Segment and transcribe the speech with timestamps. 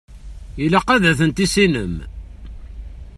[0.63, 1.95] Ilaq ad ten-tissinem.